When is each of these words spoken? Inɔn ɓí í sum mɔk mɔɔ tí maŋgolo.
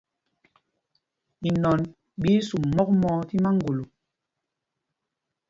Inɔn 1.49 1.79
ɓí 2.21 2.29
í 2.39 2.45
sum 2.47 2.63
mɔk 2.75 2.89
mɔɔ 3.01 3.17
tí 3.29 3.35
maŋgolo. 3.43 3.83